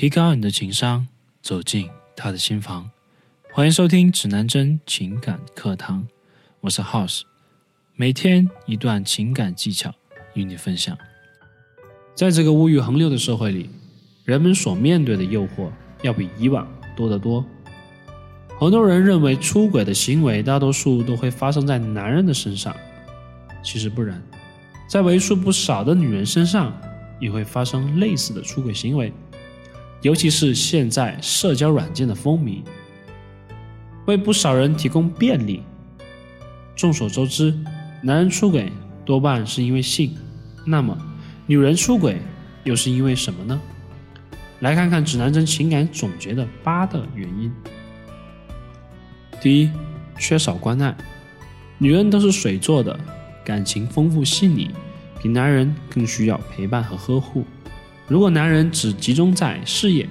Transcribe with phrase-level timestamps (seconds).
[0.00, 1.06] 提高你的情商，
[1.42, 2.90] 走进他的心房。
[3.52, 6.08] 欢迎收听指南针情感课堂，
[6.62, 7.20] 我是 House，
[7.96, 9.92] 每天一段情感技巧
[10.32, 10.96] 与你分享。
[12.14, 13.68] 在这个物欲横流的社会里，
[14.24, 15.70] 人们所面对的诱惑
[16.00, 17.44] 要比以往多得多。
[18.58, 22.74] 很多人认为出轨的行为大多数都会发生在男人的身上，
[23.62, 24.22] 其实不然，
[24.88, 26.74] 在为数不少的女人身上
[27.20, 29.12] 也会发生类似的出轨行为。
[30.02, 32.62] 尤其是现在社交软件的风靡，
[34.06, 35.62] 为不少人提供便利。
[36.74, 37.54] 众所周知，
[38.02, 38.72] 男人出轨
[39.04, 40.16] 多半是因为性，
[40.66, 40.96] 那么
[41.46, 42.16] 女人出轨
[42.64, 43.60] 又是因为什么呢？
[44.60, 47.52] 来看看指南针情感总结的八个原因。
[49.40, 49.70] 第一，
[50.18, 50.96] 缺少关爱。
[51.76, 52.98] 女人都是水做的，
[53.44, 54.70] 感情丰富细腻，
[55.22, 57.44] 比男人更需要陪伴和呵护。
[58.10, 60.04] 如果男人只集中在事业，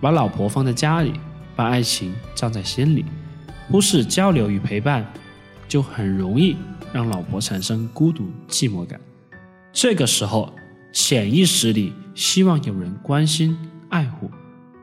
[0.00, 1.12] 把老婆放在家里，
[1.56, 3.04] 把爱情葬在心里，
[3.68, 5.04] 忽视交流与陪伴，
[5.66, 6.56] 就很容易
[6.92, 9.00] 让老婆产生孤独寂寞感。
[9.72, 10.54] 这个时候，
[10.92, 14.30] 潜意识里希望有人关心爱护，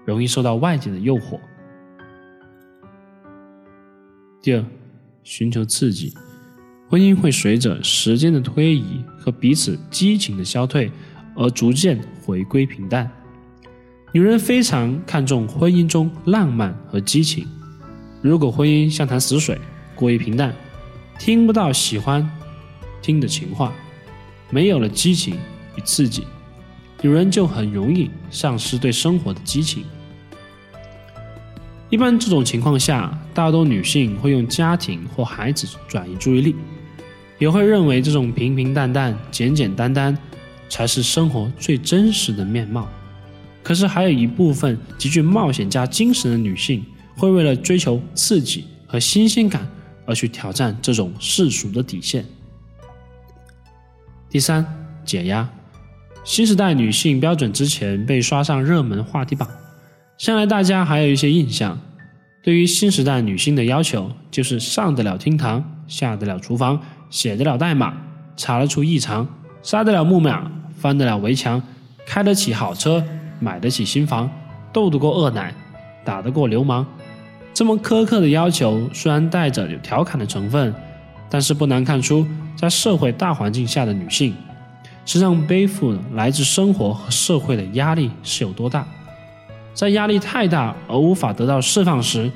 [0.05, 1.39] 容易受到外界的诱惑。
[4.41, 4.65] 第二，
[5.23, 6.13] 寻求刺激，
[6.89, 10.91] 婚姻会随着时间的推移和彼此激情的消退。
[11.35, 13.09] 而逐渐回归平淡。
[14.13, 17.47] 女人非常看重婚姻中浪漫和激情。
[18.21, 19.59] 如果婚姻像潭死水，
[19.95, 20.53] 过于平淡，
[21.19, 22.29] 听不到喜欢
[23.01, 23.73] 听的情话，
[24.49, 25.35] 没有了激情
[25.75, 26.25] 与刺激，
[27.01, 29.83] 女人就很容易丧失对生活的激情。
[31.89, 36.55] 一般这种情况下，大多女性会用家庭或孩子转移注意力，
[37.39, 40.17] 也会认为这种平平淡淡、简简单单。
[40.73, 42.89] 才是生活最真实的面貌。
[43.61, 46.83] 可是，还有一部分极具冒险家精神的女性，
[47.15, 49.69] 会为了追求刺激和新鲜感
[50.07, 52.25] 而去挑战这种世俗的底线。
[54.31, 54.65] 第三，
[55.05, 55.47] 解压。
[56.23, 59.47] 新时代女性标准之前被刷上热门话题榜，
[60.17, 61.79] 向来大家还有一些印象。
[62.41, 67.95] 对于新时代女性的要求，就是上得了厅堂，下得了厨房，写得了代码，
[68.35, 69.27] 查得出异常，
[69.61, 70.51] 杀得了木马。
[70.83, 71.63] 翻得了围墙，
[72.05, 73.01] 开得起好车，
[73.39, 74.29] 买得起新房，
[74.73, 75.55] 斗得过恶奶，
[76.03, 76.85] 打得过流氓。
[77.53, 80.75] 这么苛刻的要求，虽然带着有调侃的成分，
[81.29, 82.27] 但是不难看出，
[82.57, 84.35] 在社会大环境下的女性，
[85.05, 88.85] 身上背负来自生活和社会的压力是有多大。
[89.73, 92.29] 在压力太大而无法得到释放时，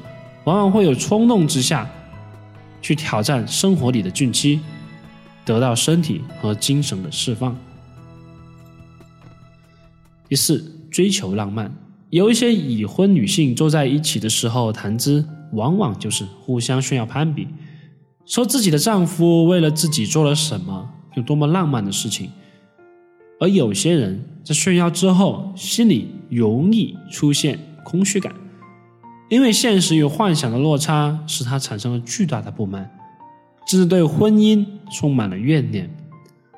[0.45, 1.85] 往往会有冲动之下，
[2.81, 4.61] 去挑战生活里的禁期，
[5.43, 7.53] 得到身体和精神的释放。
[10.29, 10.61] 第四，
[10.91, 11.73] 追求浪漫。
[12.09, 17.47] 有一些已婚女性坐在一起的时候谈资，往往就是互相炫耀攀比，
[18.25, 22.29] 说自己的丈夫为了自己做了什么，有多么浪漫的事情。
[23.39, 28.33] 而有些人在炫耀之后，心里容易出现空虚感，
[29.29, 32.89] 因为现实与幻想的落差，使他产生了巨大的不满，
[33.67, 35.89] 甚至对婚姻充满了怨念。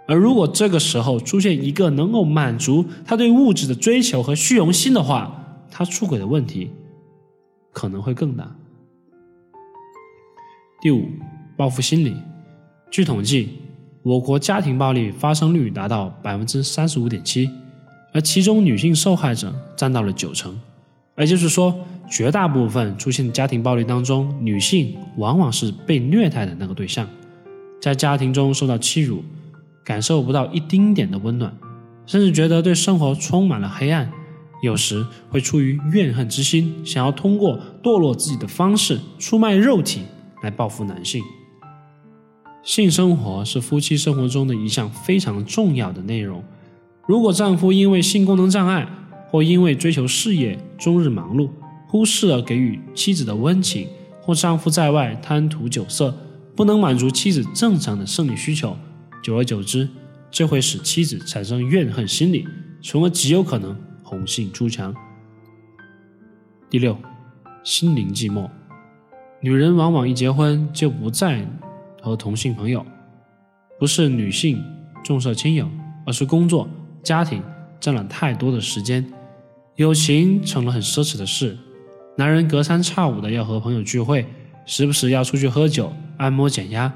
[0.10, 5.32] 而如果这个时候出现一个能够满足他对物质的追求和虚荣心的话，
[5.70, 6.72] 他出轨的问题
[7.72, 8.56] 可能会更大。
[10.82, 11.06] 第五，
[11.56, 12.16] 报复心理。
[12.90, 13.50] 据统计，
[14.02, 17.48] 我国家庭暴力发生率达到百分之三十五点七，
[18.12, 20.60] 而其中女性受害者占到了九成。
[21.20, 21.72] 也就是说，
[22.10, 27.08] 绝大部分出现家庭暴力当中，女性往往是被虐待的那个对象，
[27.80, 29.24] 在家庭中受到欺辱。
[29.90, 31.52] 感受不到一丁点的温暖，
[32.06, 34.12] 甚至觉得对生活充满了黑暗。
[34.62, 40.02] 有时会出于怨恨之心，想要通过堕落自己的方式出卖肉体
[40.44, 41.24] 来报复男性。
[42.62, 46.44] 性生活是夫妻生活中的一项非常重要的内容。
[47.08, 48.88] 如果丈夫因为性功能障碍，
[49.32, 51.50] 或因为追求事业终日忙碌，
[51.88, 53.88] 忽视了给予妻子的温情，
[54.22, 56.16] 或丈夫在外贪图酒色，
[56.56, 58.78] 不能满足妻子正常的生理需求。
[59.22, 59.88] 久而久之，
[60.32, 62.48] 这会使妻子产生怨恨心理，
[62.82, 64.94] 从而极有可能红杏出墙。
[66.70, 66.98] 第六，
[67.64, 68.50] 心灵寂寞。
[69.42, 71.46] 女人往往一结婚就不再
[72.02, 72.86] 和同性朋友，
[73.80, 74.64] 不是女性
[75.04, 75.70] 重色轻友，
[76.06, 76.70] 而是工作、
[77.04, 77.42] 家庭
[77.80, 79.06] 占了太多的时间，
[79.76, 81.58] 友情成了很奢侈的事。
[82.18, 84.26] 男人隔三差五的要和朋友聚会，
[84.66, 86.94] 时不时要出去喝酒、按摩、减压，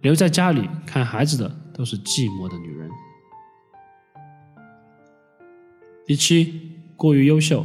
[0.00, 1.54] 留在家里看孩子的。
[1.74, 2.90] 都是寂寞的女人。
[6.06, 6.52] 第七，
[6.96, 7.64] 过于优秀。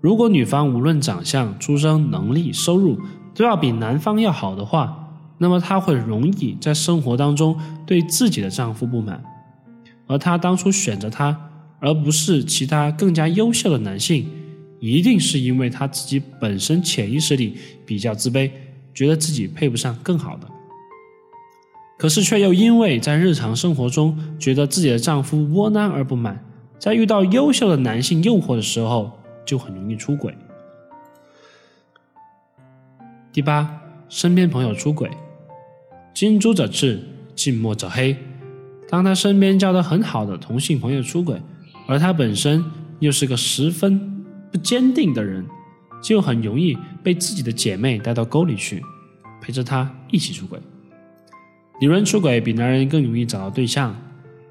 [0.00, 3.00] 如果女方无论长相、出生、能力、收入
[3.34, 9.22] 都要比男方要好的话，那么她会容易在生活当中对自己的丈夫不满，
[10.06, 11.50] 而她当初选择他
[11.80, 14.28] 而不是其他更加优秀的男性，
[14.80, 17.56] 一定是因为她自己本身潜意识里
[17.86, 18.50] 比较自卑，
[18.92, 20.48] 觉得自己配不上更好的。
[21.98, 26.42] 可是却又因为在日常生活中觉得自己的丈夫窝囊而不满，
[26.78, 29.12] 在遇到优秀的男性诱惑的时候。
[29.48, 30.36] 就很容易出轨。
[33.32, 33.80] 第八，
[34.10, 35.10] 身边朋友出轨，
[36.12, 37.02] 近朱者赤，
[37.34, 38.14] 近墨者黑。
[38.90, 41.40] 当他身边交的很好的同性朋友出轨，
[41.86, 42.62] 而他本身
[42.98, 44.22] 又是个十分
[44.52, 45.46] 不坚定的人，
[46.02, 48.82] 就很容易被自己的姐妹带到沟里去，
[49.40, 50.60] 陪着他一起出轨。
[51.80, 53.94] 女人出轨比男人更容易找到对象，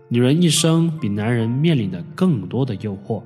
[0.08, 3.22] 女人一生比男人面临的更多的诱惑。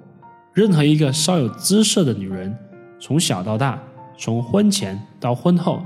[0.53, 2.57] 任何一个稍有姿色的女人，
[2.99, 3.81] 从小到大，
[4.17, 5.85] 从婚前到婚后，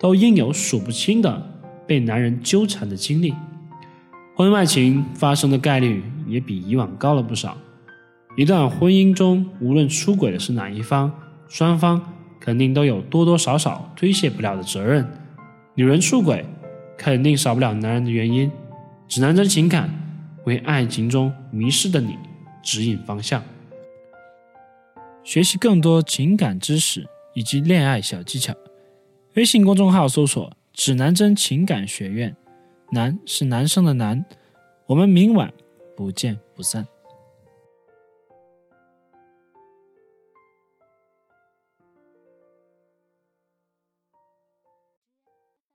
[0.00, 1.42] 都应有数不清的
[1.88, 3.34] 被男人纠缠的经历。
[4.36, 7.56] 婚外情发生的概率也比以往高了不少。
[8.36, 11.12] 一段婚姻中，无论出轨的是哪一方，
[11.48, 12.00] 双方
[12.38, 15.04] 肯定都有多多少少推卸不了的责任。
[15.74, 16.46] 女人出轨，
[17.02, 18.52] 肯定少不了男人的原因。
[19.08, 19.88] 指南针情感
[20.44, 22.18] 为爱情中迷失的你
[22.62, 23.42] 指引方向。
[25.24, 28.54] 学习更多情感知识以及恋爱小技巧，
[29.34, 32.36] 微信公众号搜索“指南针情感学院”，
[32.92, 34.22] 男是男生的男，
[34.86, 35.50] 我们明晚
[35.96, 36.86] 不见不散。